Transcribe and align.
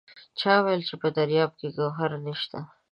چا 0.39 0.53
وایل 0.63 0.81
چې 0.89 0.95
په 1.01 1.07
دریاب 1.17 1.51
کې 1.59 1.67
ګوهر 1.77 2.11
نشته! 2.25 2.59